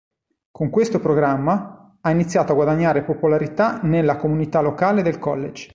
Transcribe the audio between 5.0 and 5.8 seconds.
del college.